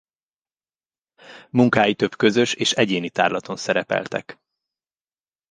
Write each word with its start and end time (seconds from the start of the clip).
Munkái 1.49 1.95
több 1.95 2.15
közös 2.17 2.53
és 2.53 2.71
egyéni 2.71 3.09
tárlaton 3.09 3.55
szerepeltek. 3.57 4.37